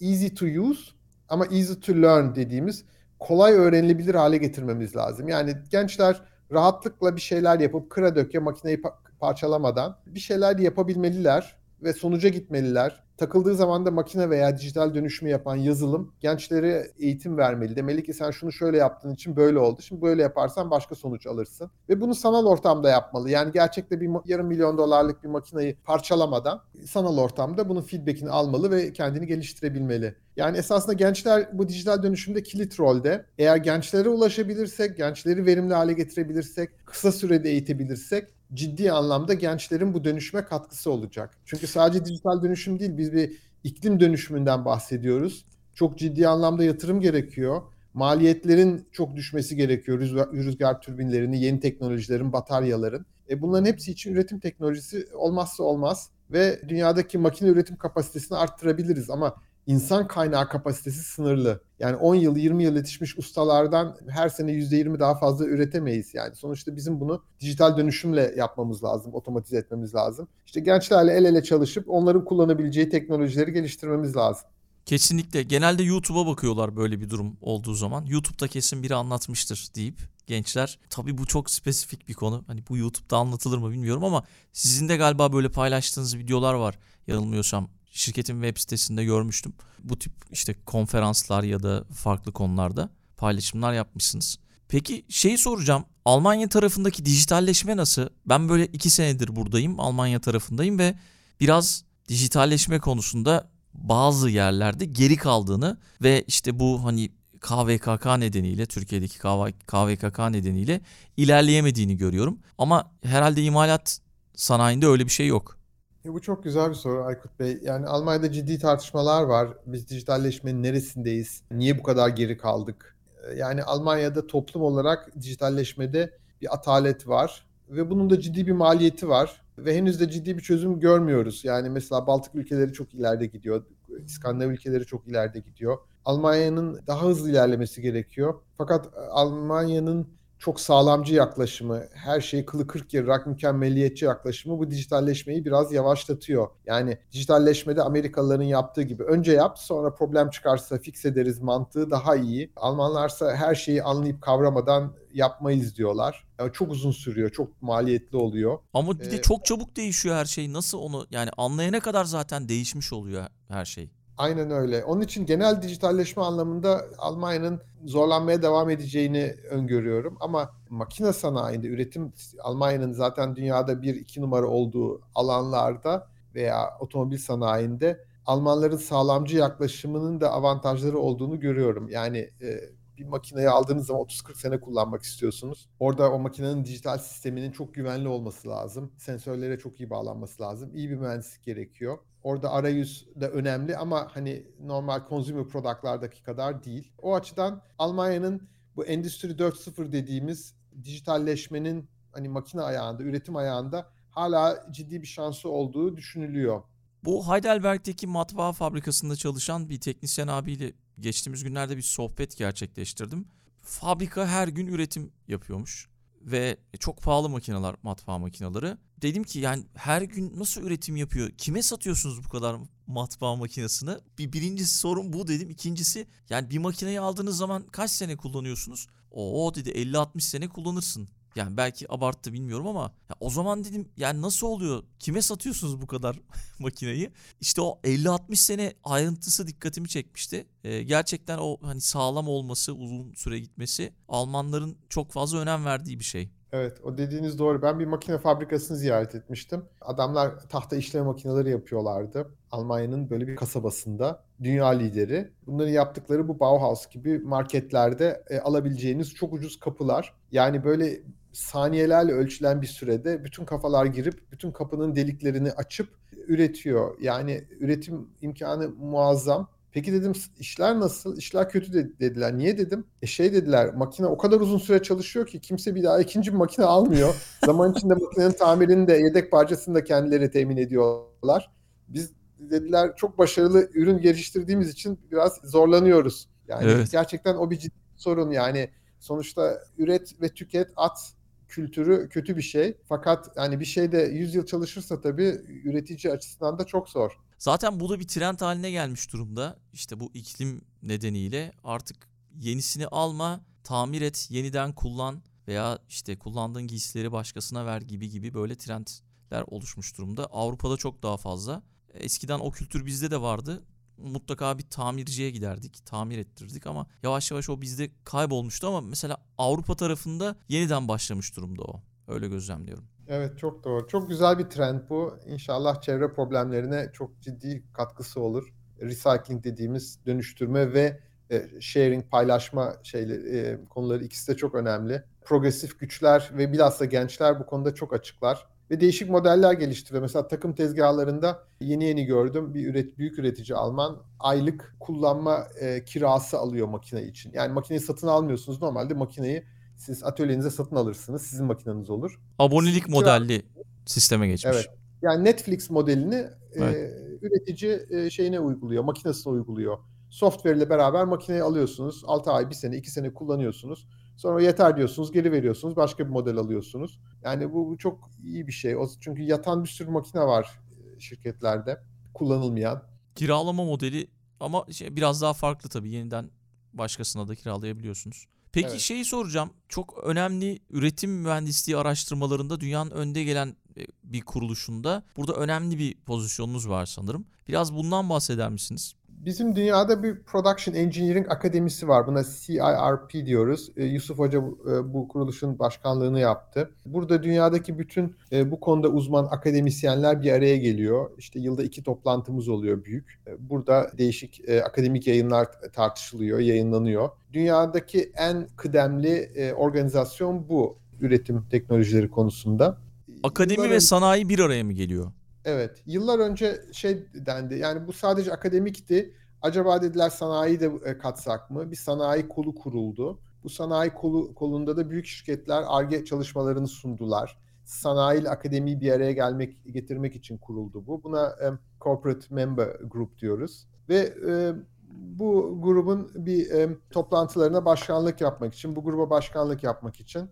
[0.00, 0.99] easy to use
[1.30, 2.84] ama easy to learn dediğimiz
[3.18, 5.28] kolay öğrenilebilir hale getirmemiz lazım.
[5.28, 6.22] Yani gençler
[6.52, 8.82] rahatlıkla bir şeyler yapıp kıra döke makineyi
[9.20, 13.02] parçalamadan bir şeyler yapabilmeliler ve sonuca gitmeliler.
[13.16, 17.76] Takıldığı zaman da makine veya dijital dönüşümü yapan yazılım gençlere eğitim vermeli.
[17.76, 19.82] Demeli ki sen şunu şöyle yaptığın için böyle oldu.
[19.82, 21.70] Şimdi böyle yaparsan başka sonuç alırsın.
[21.88, 23.30] Ve bunu sanal ortamda yapmalı.
[23.30, 28.92] Yani gerçekte bir yarım milyon dolarlık bir makineyi parçalamadan sanal ortamda bunun feedbackini almalı ve
[28.92, 30.14] kendini geliştirebilmeli.
[30.36, 33.26] Yani esasında gençler bu dijital dönüşümde kilit rolde.
[33.38, 40.44] Eğer gençlere ulaşabilirsek, gençleri verimli hale getirebilirsek, kısa sürede eğitebilirsek ciddi anlamda gençlerin bu dönüşüme
[40.44, 41.38] katkısı olacak.
[41.44, 43.32] Çünkü sadece dijital dönüşüm değil, biz bir
[43.64, 45.44] iklim dönüşümünden bahsediyoruz.
[45.74, 47.62] Çok ciddi anlamda yatırım gerekiyor.
[47.94, 49.98] Maliyetlerin çok düşmesi gerekiyor.
[49.98, 53.06] Rüzgar, rüzgar türbinlerini, yeni teknolojilerin, bataryaların.
[53.30, 59.34] E bunların hepsi için üretim teknolojisi olmazsa olmaz ve dünyadaki makine üretim kapasitesini arttırabiliriz ama
[59.70, 61.62] insan kaynağı kapasitesi sınırlı.
[61.78, 66.14] Yani 10 yıl 20 yıl yetişmiş ustalardan her sene %20 daha fazla üretemeyiz.
[66.14, 70.28] Yani sonuçta bizim bunu dijital dönüşümle yapmamız lazım, otomatize etmemiz lazım.
[70.46, 74.48] İşte gençlerle el ele çalışıp onların kullanabileceği teknolojileri geliştirmemiz lazım.
[74.86, 75.42] Kesinlikle.
[75.42, 78.06] Genelde YouTube'a bakıyorlar böyle bir durum olduğu zaman.
[78.06, 80.78] YouTube'da kesin biri anlatmıştır deyip gençler.
[80.90, 82.44] Tabii bu çok spesifik bir konu.
[82.46, 87.68] Hani bu YouTube'da anlatılır mı bilmiyorum ama sizin de galiba böyle paylaştığınız videolar var yanılmıyorsam
[87.90, 89.52] şirketin web sitesinde görmüştüm.
[89.82, 94.38] Bu tip işte konferanslar ya da farklı konularda paylaşımlar yapmışsınız.
[94.68, 95.84] Peki şeyi soracağım.
[96.04, 98.08] Almanya tarafındaki dijitalleşme nasıl?
[98.26, 99.80] Ben böyle iki senedir buradayım.
[99.80, 100.94] Almanya tarafındayım ve
[101.40, 109.18] biraz dijitalleşme konusunda bazı yerlerde geri kaldığını ve işte bu hani KVKK nedeniyle Türkiye'deki
[109.66, 110.80] KVKK nedeniyle
[111.16, 112.38] ilerleyemediğini görüyorum.
[112.58, 114.00] Ama herhalde imalat
[114.34, 115.59] sanayinde öyle bir şey yok.
[116.04, 117.58] E bu çok güzel bir soru Aykut Bey.
[117.62, 119.48] Yani Almanya'da ciddi tartışmalar var.
[119.66, 121.42] Biz dijitalleşmenin neresindeyiz?
[121.50, 122.96] Niye bu kadar geri kaldık?
[123.28, 129.08] E, yani Almanya'da toplum olarak dijitalleşmede bir atalet var ve bunun da ciddi bir maliyeti
[129.08, 131.44] var ve henüz de ciddi bir çözüm görmüyoruz.
[131.44, 133.64] Yani mesela Baltık ülkeleri çok ileride gidiyor.
[134.06, 135.78] İskandinav ülkeleri çok ileride gidiyor.
[136.04, 138.34] Almanya'nın daha hızlı ilerlemesi gerekiyor.
[138.58, 140.08] Fakat Almanya'nın
[140.40, 146.48] çok sağlamcı yaklaşımı, her şeyi kılı kırk yarırak mükemmeliyetçi yaklaşımı bu dijitalleşmeyi biraz yavaşlatıyor.
[146.66, 152.52] Yani dijitalleşmede Amerikalıların yaptığı gibi önce yap sonra problem çıkarsa fix ederiz mantığı daha iyi.
[152.56, 156.24] Almanlarsa her şeyi anlayıp kavramadan yapmayız diyorlar.
[156.38, 158.58] Yani çok uzun sürüyor, çok maliyetli oluyor.
[158.74, 160.52] Ama bir de ee, çok çabuk değişiyor her şey.
[160.52, 163.90] Nasıl onu yani anlayana kadar zaten değişmiş oluyor her şey.
[164.20, 164.84] Aynen öyle.
[164.84, 170.16] Onun için genel dijitalleşme anlamında Almanya'nın zorlanmaya devam edeceğini öngörüyorum.
[170.20, 178.04] Ama makine sanayinde üretim Almanya'nın zaten dünyada bir iki numara olduğu alanlarda veya otomobil sanayinde
[178.26, 181.88] Almanların sağlamcı yaklaşımının da avantajları olduğunu görüyorum.
[181.88, 182.60] Yani e,
[182.98, 185.68] bir makineyi aldığınız zaman 30-40 sene kullanmak istiyorsunuz.
[185.78, 188.92] Orada o makinenin dijital sisteminin çok güvenli olması lazım.
[188.98, 190.70] Sensörlere çok iyi bağlanması lazım.
[190.74, 191.98] İyi bir mühendislik gerekiyor.
[192.22, 196.92] Orada arayüz de önemli ama hani normal consumer product'lardaki kadar değil.
[196.98, 200.54] O açıdan Almanya'nın bu Endüstri 4.0 dediğimiz
[200.84, 206.62] dijitalleşmenin hani makine ayağında, üretim ayağında hala ciddi bir şansı olduğu düşünülüyor.
[207.04, 213.28] Bu Heidelberg'deki matbaa fabrikasında çalışan bir teknisyen abiyle geçtiğimiz günlerde bir sohbet gerçekleştirdim.
[213.60, 215.89] Fabrika her gün üretim yapıyormuş
[216.20, 218.76] ve çok pahalı makineler, matbaa makineleri.
[219.02, 221.30] Dedim ki yani her gün nasıl üretim yapıyor?
[221.30, 222.56] Kime satıyorsunuz bu kadar
[222.86, 223.90] matbaa makinesini?
[224.18, 225.50] Bir birincisi sorun bu dedim.
[225.50, 228.86] İkincisi yani bir makineyi aldığınız zaman kaç sene kullanıyorsunuz?
[229.10, 231.08] O dedi 50-60 sene kullanırsın.
[231.36, 234.82] Yani belki abarttı bilmiyorum ama ya o zaman dedim yani nasıl oluyor?
[234.98, 236.20] Kime satıyorsunuz bu kadar
[236.58, 237.10] makineyi?
[237.40, 240.46] İşte o 50-60 sene ayrıntısı dikkatimi çekmişti.
[240.64, 246.04] Ee, gerçekten o hani sağlam olması, uzun süre gitmesi Almanların çok fazla önem verdiği bir
[246.04, 246.30] şey.
[246.52, 247.62] Evet, o dediğiniz doğru.
[247.62, 249.64] Ben bir makine fabrikasını ziyaret etmiştim.
[249.80, 252.28] Adamlar tahta işleme makineleri yapıyorlardı.
[252.50, 254.24] Almanya'nın böyle bir kasabasında.
[254.42, 255.30] Dünya lideri.
[255.46, 260.14] Bunların yaptıkları bu Bauhaus gibi marketlerde e, alabileceğiniz çok ucuz kapılar.
[260.32, 261.00] Yani böyle
[261.32, 265.88] saniyelerle ölçülen bir sürede bütün kafalar girip bütün kapının deliklerini açıp
[266.26, 267.00] üretiyor.
[267.00, 269.48] Yani üretim imkanı muazzam.
[269.72, 271.16] Peki dedim işler nasıl?
[271.16, 272.38] İşler kötü de, dediler.
[272.38, 272.84] Niye dedim?
[273.02, 276.36] E şey dediler makine o kadar uzun süre çalışıyor ki kimse bir daha ikinci bir
[276.36, 277.14] makine almıyor.
[277.46, 281.50] Zaman içinde makinenin tamirini de yedek parçasını da kendileri temin ediyorlar.
[281.88, 286.28] Biz dediler çok başarılı ürün geliştirdiğimiz için biraz zorlanıyoruz.
[286.48, 286.92] Yani evet.
[286.92, 288.70] gerçekten o bir ciddi sorun yani.
[289.00, 291.12] Sonuçta üret ve tüket at
[291.50, 292.76] kültürü kötü bir şey.
[292.88, 297.12] Fakat yani bir şeyde 100 yıl çalışırsa tabii üretici açısından da çok zor.
[297.38, 299.58] Zaten bu da bir trend haline gelmiş durumda.
[299.72, 302.08] İşte bu iklim nedeniyle artık
[302.40, 308.56] yenisini alma, tamir et, yeniden kullan veya işte kullandığın giysileri başkasına ver gibi gibi böyle
[308.56, 310.26] trendler oluşmuş durumda.
[310.26, 311.62] Avrupa'da çok daha fazla.
[311.94, 313.62] Eskiden o kültür bizde de vardı
[314.02, 319.76] mutlaka bir tamirciye giderdik, tamir ettirdik ama yavaş yavaş o bizde kaybolmuştu ama mesela Avrupa
[319.76, 321.80] tarafında yeniden başlamış durumda o.
[322.08, 322.84] Öyle gözlemliyorum.
[323.08, 323.88] Evet çok doğru.
[323.88, 325.18] Çok güzel bir trend bu.
[325.26, 328.54] İnşallah çevre problemlerine çok ciddi katkısı olur.
[328.80, 335.02] Recycling dediğimiz dönüştürme ve e, sharing, paylaşma şeyleri, e, konuları ikisi de çok önemli.
[335.24, 340.02] Progresif güçler ve bilhassa gençler bu konuda çok açıklar ve değişik modeller geliştiriyor.
[340.02, 346.38] Mesela takım tezgahlarında yeni yeni gördüm bir üret, büyük üretici Alman aylık kullanma e, kirası
[346.38, 347.32] alıyor makine için.
[347.34, 348.62] Yani makineyi satın almıyorsunuz.
[348.62, 349.44] Normalde makineyi
[349.76, 351.22] siz atölyenize satın alırsınız.
[351.22, 352.20] Sizin makineniz olur.
[352.38, 352.96] Abonelik Kira...
[352.96, 353.42] modelli
[353.86, 354.56] sisteme geçmiş.
[354.56, 354.66] Evet.
[355.02, 356.76] Yani Netflix modelini e, evet.
[356.76, 359.78] e, üretici e, şeyine uyguluyor, makinesine uyguluyor.
[360.10, 362.02] Software ile beraber makineyi alıyorsunuz.
[362.06, 363.88] 6 ay, 1 sene, 2 sene kullanıyorsunuz.
[364.20, 367.00] Sonra yeter diyorsunuz, geri veriyorsunuz, başka bir model alıyorsunuz.
[367.22, 368.76] Yani bu, bu çok iyi bir şey.
[368.76, 370.60] O, çünkü yatan bir sürü makine var
[370.96, 371.82] e, şirketlerde
[372.14, 372.82] kullanılmayan.
[373.14, 374.08] Kiralama modeli
[374.40, 375.90] ama şey, biraz daha farklı tabii.
[375.90, 376.30] Yeniden
[376.72, 378.26] başkasına da kiralayabiliyorsunuz.
[378.52, 378.80] Peki evet.
[378.80, 379.50] şeyi soracağım.
[379.68, 386.68] Çok önemli üretim mühendisliği araştırmalarında dünyanın önde gelen e, bir kuruluşunda burada önemli bir pozisyonunuz
[386.68, 387.26] var sanırım.
[387.48, 388.94] Biraz bundan bahseder misiniz?
[389.24, 392.06] Bizim dünyada bir Production Engineering Akademisi var.
[392.06, 393.70] Buna CIRP diyoruz.
[393.76, 396.70] E, Yusuf Hoca e, bu kuruluşun başkanlığını yaptı.
[396.86, 401.10] Burada dünyadaki bütün e, bu konuda uzman akademisyenler bir araya geliyor.
[401.18, 403.20] İşte yılda iki toplantımız oluyor büyük.
[403.26, 407.08] E, burada değişik e, akademik yayınlar tartışılıyor, yayınlanıyor.
[407.32, 412.78] Dünyadaki en kıdemli e, organizasyon bu üretim teknolojileri konusunda.
[413.22, 415.12] Akademi Yıllar ve sanayi bir araya mı geliyor?
[415.44, 415.82] Evet.
[415.86, 417.54] Yıllar önce şey dendi.
[417.54, 419.14] Yani bu sadece akademikti.
[419.42, 421.70] Acaba dediler sanayi de e, katsak mı?
[421.70, 423.20] Bir sanayi kolu kuruldu.
[423.44, 427.38] Bu sanayi kolu kolunda da büyük şirketler ARGE çalışmalarını sundular.
[427.64, 431.02] Sanayi ile akademiyi bir araya gelmek getirmek için kuruldu bu.
[431.04, 431.46] Buna e,
[431.80, 433.66] Corporate Member Group diyoruz.
[433.88, 434.52] Ve e,
[434.92, 440.30] bu grubun bir e, toplantılarına başkanlık yapmak için, bu gruba başkanlık yapmak için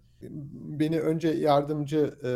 [0.53, 2.31] beni önce yardımcı e,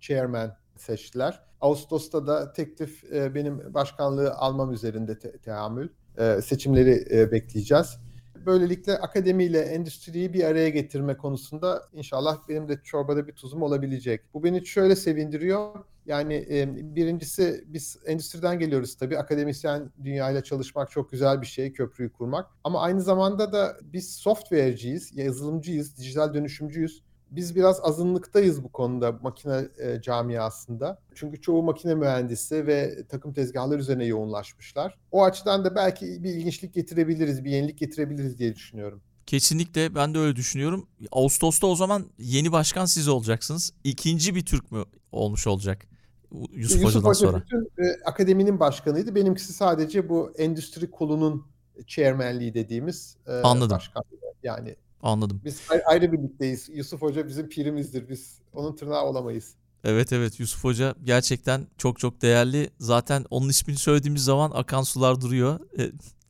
[0.00, 1.40] chairman seçtiler.
[1.60, 5.88] Ağustos'ta da teklif e, benim başkanlığı almam üzerinde te- teamül.
[6.18, 7.98] E, seçimleri e, bekleyeceğiz.
[8.46, 14.34] Böylelikle akademiyle endüstriyi bir araya getirme konusunda inşallah benim de çorbada bir tuzum olabilecek.
[14.34, 15.84] Bu beni şöyle sevindiriyor.
[16.06, 19.18] Yani e, birincisi biz endüstriden geliyoruz tabii.
[19.18, 22.46] Akademisyen dünyayla çalışmak çok güzel bir şey, köprüyü kurmak.
[22.64, 27.02] Ama aynı zamanda da biz software'ciyiz, yazılımcıyız, dijital dönüşümcüyüz
[27.36, 30.98] biz biraz azınlıktayız bu konuda makine e, camiasında.
[31.14, 34.98] Çünkü çoğu makine mühendisi ve takım tezgahları üzerine yoğunlaşmışlar.
[35.12, 39.02] O açıdan da belki bir ilginçlik getirebiliriz, bir yenilik getirebiliriz diye düşünüyorum.
[39.26, 40.88] Kesinlikle ben de öyle düşünüyorum.
[41.12, 43.72] Ağustos'ta o zaman yeni başkan siz olacaksınız.
[43.84, 45.86] İkinci bir Türk mü olmuş olacak?
[46.32, 47.42] Yusuf, Yusuf Hoca'dan Hoca sonra.
[47.42, 49.14] bütün e, akademinin başkanıydı.
[49.14, 51.46] Benimkisi sadece bu endüstri kolunun
[51.86, 53.76] chairmanliği dediğimiz e, Anladım.
[53.76, 54.06] başkanlığı.
[54.42, 55.40] Yani Anladım.
[55.44, 56.68] Biz ayrı birlikteyiz.
[56.72, 58.08] Yusuf Hoca bizim pirimizdir.
[58.08, 59.54] Biz onun tırnağı olamayız.
[59.84, 62.70] Evet evet Yusuf Hoca gerçekten çok çok değerli.
[62.78, 65.60] Zaten onun ismini söylediğimiz zaman akan sular duruyor.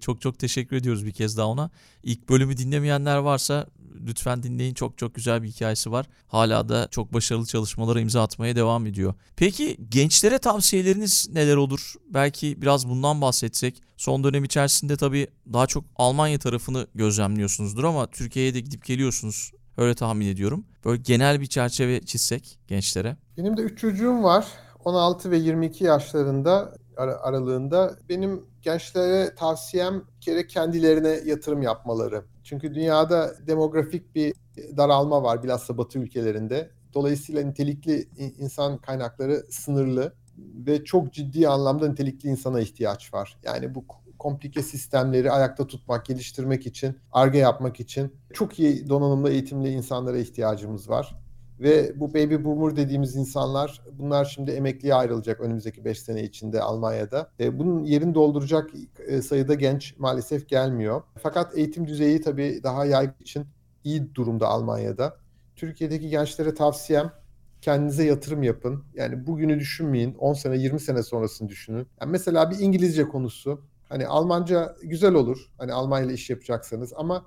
[0.05, 1.71] Çok çok teşekkür ediyoruz bir kez daha ona.
[2.03, 3.67] İlk bölümü dinlemeyenler varsa
[4.07, 4.75] lütfen dinleyin.
[4.75, 6.07] Çok çok güzel bir hikayesi var.
[6.27, 9.15] Hala da çok başarılı çalışmalara imza atmaya devam ediyor.
[9.37, 11.95] Peki gençlere tavsiyeleriniz neler olur?
[12.09, 13.83] Belki biraz bundan bahsetsek.
[13.97, 19.53] Son dönem içerisinde tabii daha çok Almanya tarafını gözlemliyorsunuzdur ama Türkiye'ye de gidip geliyorsunuz.
[19.77, 20.65] Öyle tahmin ediyorum.
[20.85, 23.17] Böyle genel bir çerçeve çizsek gençlere.
[23.37, 24.47] Benim de 3 çocuğum var.
[24.85, 27.99] 16 ve 22 yaşlarında ar- aralığında.
[28.09, 32.25] Benim gençlere tavsiyem bir kere kendilerine yatırım yapmaları.
[32.45, 34.35] Çünkü dünyada demografik bir
[34.77, 36.71] daralma var bilhassa Batı ülkelerinde.
[36.95, 43.39] Dolayısıyla nitelikli insan kaynakları sınırlı ve çok ciddi anlamda nitelikli insana ihtiyaç var.
[43.45, 43.85] Yani bu
[44.19, 50.91] komplike sistemleri ayakta tutmak, geliştirmek için, arge yapmak için çok iyi donanımlı, eğitimli insanlara ihtiyacımız
[50.91, 51.24] var.
[51.65, 57.31] Ve bu baby boomer dediğimiz insanlar bunlar şimdi emekliye ayrılacak önümüzdeki 5 sene içinde Almanya'da.
[57.41, 58.71] E, bunun yerini dolduracak
[59.07, 61.03] e, sayıda genç maalesef gelmiyor.
[61.23, 63.47] Fakat eğitim düzeyi tabii daha yaygın için
[63.85, 65.17] iyi durumda Almanya'da.
[65.57, 67.13] Türkiye'deki gençlere tavsiyem
[67.61, 68.85] kendinize yatırım yapın.
[68.95, 70.15] Yani bugünü düşünmeyin.
[70.15, 71.87] 10 sene 20 sene sonrasını düşünün.
[72.01, 73.61] Yani mesela bir İngilizce konusu.
[73.89, 75.39] Hani Almanca güzel olur.
[75.59, 77.25] Hani Almanya ile iş yapacaksanız ama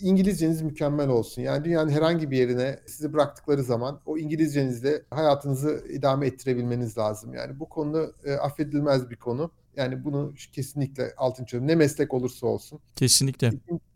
[0.00, 1.42] İngilizceniz mükemmel olsun.
[1.42, 7.34] Yani dünyanın herhangi bir yerine sizi bıraktıkları zaman o İngilizcenizle hayatınızı idame ettirebilmeniz lazım.
[7.34, 9.50] Yani bu konu e, affedilmez bir konu.
[9.76, 11.68] Yani bunu kesinlikle altın çiziyorum.
[11.68, 12.80] Ne meslek olursa olsun.
[12.96, 13.52] Kesinlikle.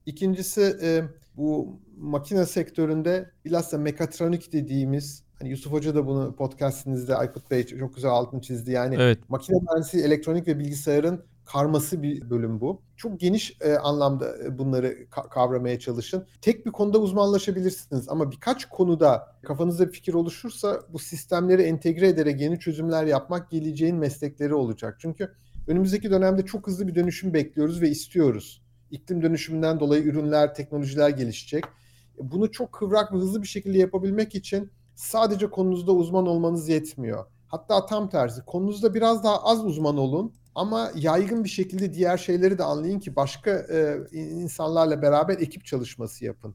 [0.07, 1.03] İkincisi e,
[1.37, 7.95] bu makine sektöründe bilhassa mekatronik dediğimiz hani Yusuf Hoca da bunu podcastinizde Aykut Bey çok
[7.95, 8.71] güzel altını çizdi.
[8.71, 9.19] Yani evet.
[9.29, 12.83] makine mühendisliği, elektronik ve bilgisayarın karması bir bölüm bu.
[12.97, 16.27] Çok geniş e, anlamda e, bunları ka- kavramaya çalışın.
[16.41, 22.41] Tek bir konuda uzmanlaşabilirsiniz ama birkaç konuda kafanızda bir fikir oluşursa bu sistemleri entegre ederek
[22.41, 24.97] yeni çözümler yapmak geleceğin meslekleri olacak.
[24.99, 25.33] Çünkü
[25.67, 28.63] önümüzdeki dönemde çok hızlı bir dönüşüm bekliyoruz ve istiyoruz.
[28.91, 31.65] İklim dönüşümünden dolayı ürünler, teknolojiler gelişecek.
[32.19, 37.27] E, bunu çok kıvrak ve hızlı bir şekilde yapabilmek için sadece konunuzda uzman olmanız yetmiyor.
[37.47, 42.59] Hatta tam tersi konunuzda biraz daha az uzman olun ama yaygın bir şekilde diğer şeyleri
[42.59, 46.55] de anlayın ki başka e, insanlarla beraber ekip çalışması yapın.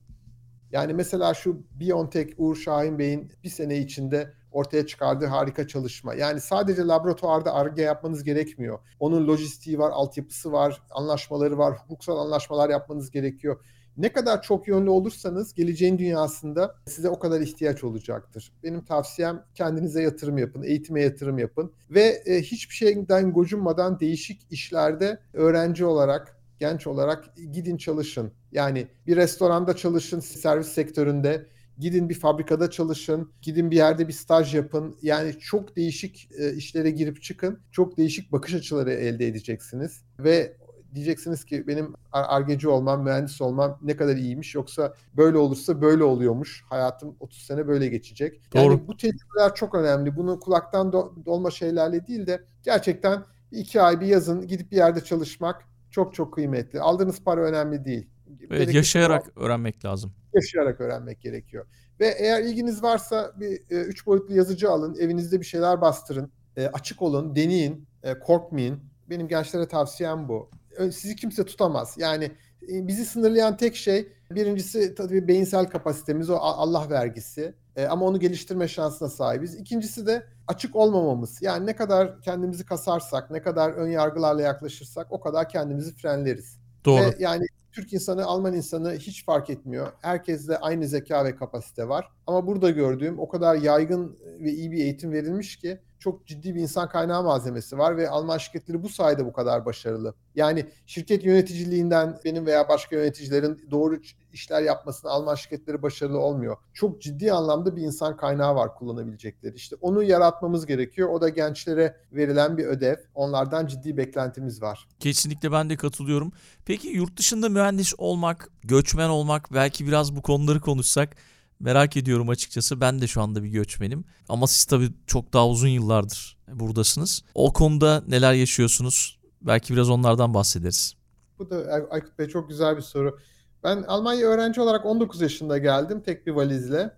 [0.72, 6.14] Yani mesela şu Biontech Uğur Şahin Bey'in bir sene içinde ortaya çıkardığı harika çalışma.
[6.14, 8.80] Yani sadece laboratuvarda arge yapmanız gerekmiyor.
[9.00, 13.66] Onun lojistiği var, altyapısı var, anlaşmaları var, hukuksal anlaşmalar yapmanız gerekiyor.
[14.00, 18.52] Ne kadar çok yönlü olursanız geleceğin dünyasında size o kadar ihtiyaç olacaktır.
[18.64, 25.20] Benim tavsiyem kendinize yatırım yapın, eğitime yatırım yapın ve e, hiçbir şeyden gocunmadan değişik işlerde
[25.34, 28.32] öğrenci olarak genç olarak gidin çalışın.
[28.52, 31.46] Yani bir restoranda çalışın, servis sektöründe,
[31.80, 34.98] gidin bir fabrikada çalışın, gidin bir yerde bir staj yapın.
[35.02, 37.60] Yani çok değişik e, işlere girip çıkın.
[37.72, 40.58] Çok değişik bakış açıları elde edeceksiniz ve
[40.96, 46.64] diyeceksiniz ki benim argeci olmam, mühendis olmam ne kadar iyiymiş yoksa böyle olursa böyle oluyormuş.
[46.70, 48.42] Hayatım 30 sene böyle geçecek.
[48.54, 48.62] Doğru.
[48.64, 50.16] Yani bu tecrübeler çok önemli.
[50.16, 55.04] Bunu kulaktan do- dolma şeylerle değil de gerçekten iki ay bir yazın gidip bir yerde
[55.04, 56.82] çalışmak çok çok kıymetli.
[56.82, 58.08] Aldığınız para önemli değil.
[58.52, 59.44] Evet, yaşayarak var.
[59.44, 60.14] öğrenmek lazım.
[60.34, 61.66] Yaşayarak öğrenmek gerekiyor.
[62.00, 66.68] Ve eğer ilginiz varsa bir e, üç boyutlu yazıcı alın, evinizde bir şeyler bastırın, e,
[66.68, 68.80] açık olun, deneyin, e, korkmayın.
[69.10, 71.96] Benim gençlere tavsiyem bu sizi kimse tutamaz.
[71.98, 72.32] Yani
[72.70, 77.54] e, bizi sınırlayan tek şey birincisi tabii beyinsel kapasitemiz o Allah vergisi.
[77.76, 79.56] E, ama onu geliştirme şansına sahibiz.
[79.56, 81.42] İkincisi de açık olmamamız.
[81.42, 86.60] Yani ne kadar kendimizi kasarsak, ne kadar ön yargılarla yaklaşırsak o kadar kendimizi frenleriz.
[86.86, 87.02] Doğru.
[87.02, 89.92] Ve yani Türk insanı, Alman insanı hiç fark etmiyor.
[90.02, 92.12] Herkeste aynı zeka ve kapasite var.
[92.28, 96.62] Ama burada gördüğüm o kadar yaygın ve iyi bir eğitim verilmiş ki çok ciddi bir
[96.62, 100.14] insan kaynağı malzemesi var ve Alman şirketleri bu sayede bu kadar başarılı.
[100.36, 104.00] Yani şirket yöneticiliğinden benim veya başka yöneticilerin doğru
[104.34, 106.58] işler yapmasına Alman şirketleri başarılı olmuyor.
[106.74, 109.56] Çok ciddi anlamda bir insan kaynağı var kullanabilecekleri.
[109.56, 111.10] İşte onu yaratmamız gerekiyor.
[111.10, 112.96] O da gençlere verilen bir ödev.
[113.16, 114.88] Onlardan ciddi beklentimiz var.
[115.00, 116.32] Kesinlikle ben de katılıyorum.
[116.66, 121.16] Peki yurt dışında mühendis olmak, göçmen olmak belki biraz bu konuları konuşsak
[121.60, 122.82] merak ediyorum açıkçası.
[122.82, 124.06] Ben de şu anda bir göçmenim.
[124.30, 127.24] Ama siz tabii çok daha uzun yıllardır buradasınız.
[127.34, 129.20] O konuda neler yaşıyorsunuz?
[129.42, 130.94] Belki biraz onlardan bahsederiz.
[131.40, 133.20] Bu da Aykut Bey çok güzel bir soru.
[133.64, 136.92] Ben Almanya öğrenci olarak 19 yaşında geldim tek bir valizle.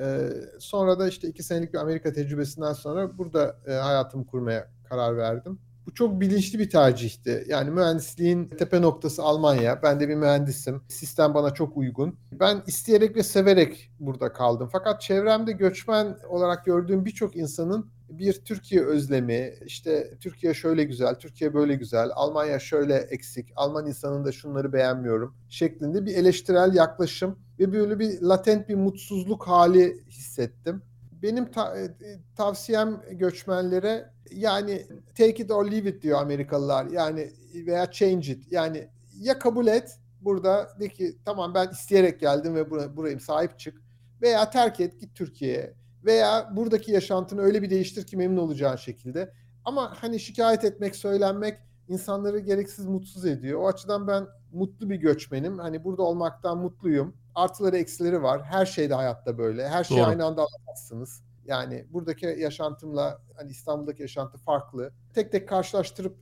[0.00, 5.16] Ee, sonra da işte iki senelik bir Amerika tecrübesinden sonra burada e, hayatımı kurmaya karar
[5.16, 5.58] verdim.
[5.88, 7.44] Bu çok bilinçli bir tercihti.
[7.48, 9.82] Yani mühendisliğin tepe noktası Almanya.
[9.82, 10.82] Ben de bir mühendisim.
[10.88, 12.18] Sistem bana çok uygun.
[12.32, 14.68] Ben isteyerek ve severek burada kaldım.
[14.72, 21.54] Fakat çevremde göçmen olarak gördüğüm birçok insanın bir Türkiye özlemi, işte Türkiye şöyle güzel, Türkiye
[21.54, 27.98] böyle güzel, Almanya şöyle eksik, Alman insanında şunları beğenmiyorum şeklinde bir eleştirel yaklaşım ve böyle
[27.98, 30.82] bir latent bir mutsuzluk hali hissettim.
[31.22, 31.88] Benim ta- e,
[32.36, 36.86] tavsiyem göçmenlere yani take it or leave it diyor Amerikalılar.
[36.86, 38.52] Yani veya change it.
[38.52, 38.88] Yani
[39.20, 43.82] ya kabul et burada de ki tamam ben isteyerek geldim ve bura, burayım sahip çık
[44.22, 49.32] veya terk et git Türkiye'ye veya buradaki yaşantını öyle bir değiştir ki memnun olacağın şekilde.
[49.64, 53.60] Ama hani şikayet etmek, söylenmek insanları gereksiz mutsuz ediyor.
[53.60, 55.58] O açıdan ben mutlu bir göçmenim.
[55.58, 57.16] Hani burada olmaktan mutluyum.
[57.34, 58.42] Artıları eksileri var.
[58.44, 59.68] Her şeyde hayatta böyle.
[59.68, 60.06] Her şeyi Doğru.
[60.06, 61.22] aynı anda alamazsınız.
[61.48, 64.92] Yani buradaki yaşantımla hani İstanbul'daki yaşantı farklı.
[65.14, 66.16] Tek tek karşılaştırıp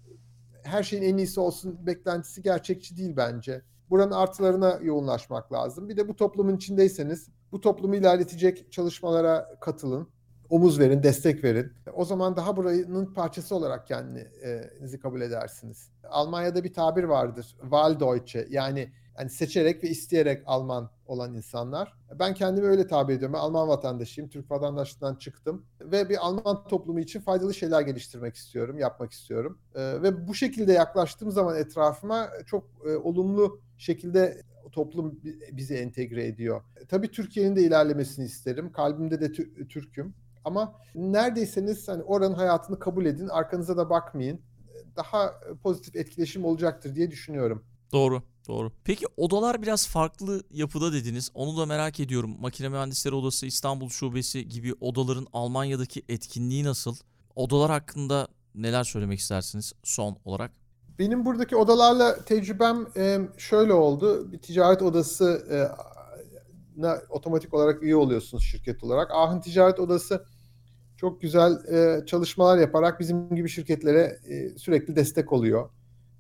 [0.63, 3.63] her şeyin en iyisi olsun beklentisi gerçekçi değil bence.
[3.91, 5.89] Buranın artılarına yoğunlaşmak lazım.
[5.89, 10.09] Bir de bu toplumun içindeyseniz bu toplumu ilerletecek çalışmalara katılın.
[10.51, 11.73] Omuz verin, destek verin.
[11.95, 15.91] O zaman daha buranın parçası olarak kendinizi kabul edersiniz.
[16.09, 17.57] Almanya'da bir tabir vardır.
[17.61, 21.93] Wahldeutsche yani yani seçerek ve isteyerek Alman olan insanlar.
[22.19, 23.35] Ben kendimi öyle tabir ediyorum.
[23.35, 24.31] Ben Alman vatandaşıyım.
[24.31, 25.67] Türk vatandaşlığından çıktım.
[25.81, 29.59] Ve bir Alman toplumu için faydalı şeyler geliştirmek istiyorum, yapmak istiyorum.
[29.75, 35.21] Ee, ve bu şekilde yaklaştığım zaman etrafıma çok e, olumlu şekilde toplum
[35.53, 36.63] bizi entegre ediyor.
[36.89, 38.73] Tabii Türkiye'nin de ilerlemesini isterim.
[38.73, 39.33] Kalbimde de
[39.69, 40.15] Türk'üm.
[40.45, 44.41] Ama neredeyseniz hani oranın hayatını kabul edin, arkanıza da bakmayın.
[44.97, 47.65] Daha pozitif etkileşim olacaktır diye düşünüyorum.
[47.93, 48.73] Doğru, doğru.
[48.85, 51.31] Peki odalar biraz farklı yapıda dediniz.
[51.35, 52.37] Onu da merak ediyorum.
[52.41, 56.97] Makine Mühendisleri Odası, İstanbul Şubesi gibi odaların Almanya'daki etkinliği nasıl?
[57.35, 60.53] Odalar hakkında neler söylemek istersiniz son olarak?
[60.99, 62.87] Benim buradaki odalarla tecrübem
[63.39, 64.33] şöyle oldu.
[64.33, 65.47] Bir ticaret odası
[67.11, 69.11] otomatik olarak üye oluyorsunuz şirket olarak.
[69.11, 70.25] Ahın Ticaret Odası
[70.97, 71.59] çok güzel
[72.07, 74.21] çalışmalar yaparak bizim gibi şirketlere
[74.59, 75.71] sürekli destek oluyor.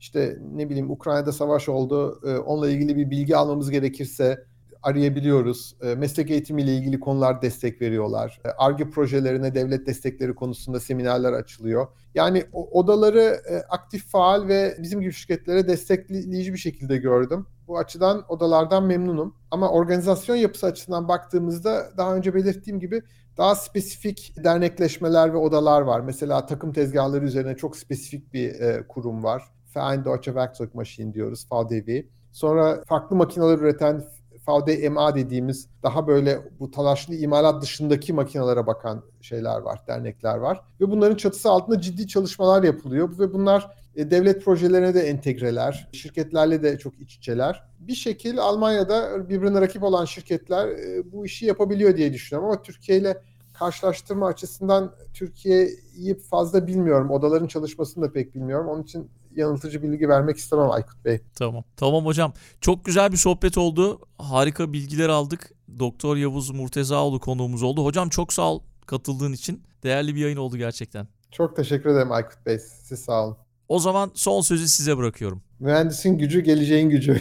[0.01, 2.21] İşte ne bileyim Ukrayna'da savaş oldu.
[2.47, 4.45] Onunla ilgili bir bilgi almamız gerekirse
[4.83, 5.77] arayabiliyoruz.
[5.97, 8.41] Meslek eğitimiyle ilgili konular destek veriyorlar.
[8.59, 11.87] ARGE projelerine devlet destekleri konusunda seminerler açılıyor.
[12.15, 17.47] Yani odaları aktif, faal ve bizim gibi şirketlere destekleyici bir şekilde gördüm.
[17.69, 19.35] Bu açıdan odalardan memnunum.
[19.51, 23.03] Ama organizasyon yapısı açısından baktığımızda daha önce belirttiğim gibi
[23.37, 26.01] daha spesifik dernekleşmeler ve odalar var.
[26.01, 28.55] Mesela takım tezgahları üzerine çok spesifik bir
[28.89, 29.43] kurum var.
[29.77, 32.07] Verein Deutsche Werkzeugmaschinen diyoruz, VDW.
[32.33, 34.05] Sonra farklı makineler üreten
[34.49, 40.61] VDMA dediğimiz daha böyle bu talaşlı imalat dışındaki makinelere bakan şeyler var, dernekler var.
[40.81, 46.62] Ve bunların çatısı altında ciddi çalışmalar yapılıyor ve bunlar e, devlet projelerine de entegreler, şirketlerle
[46.62, 47.62] de çok iç içeler.
[47.79, 52.99] Bir şekil Almanya'da birbirine rakip olan şirketler e, bu işi yapabiliyor diye düşünüyorum ama Türkiye
[52.99, 53.23] ile
[53.59, 57.11] karşılaştırma açısından Türkiye'yi fazla bilmiyorum.
[57.11, 58.69] Odaların çalışmasını da pek bilmiyorum.
[58.69, 61.20] Onun için yanıltıcı bilgi vermek istemem Aykut Bey.
[61.35, 61.64] Tamam.
[61.77, 62.33] Tamam hocam.
[62.61, 64.01] Çok güzel bir sohbet oldu.
[64.18, 65.53] Harika bilgiler aldık.
[65.79, 67.85] Doktor Yavuz Murtezaoğlu konuğumuz oldu.
[67.85, 69.62] Hocam çok sağ ol katıldığın için.
[69.83, 71.09] Değerli bir yayın oldu gerçekten.
[71.31, 72.59] Çok teşekkür ederim Aykut Bey.
[72.59, 73.37] Siz sağ olun.
[73.68, 75.42] O zaman son sözü size bırakıyorum.
[75.61, 77.20] Mühendisin gücü geleceğin gücü.